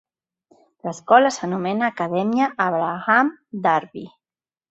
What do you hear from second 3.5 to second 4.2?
Darby.